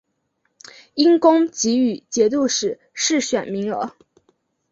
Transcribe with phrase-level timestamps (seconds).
[0.95, 3.95] 因功给予节度使世选名额。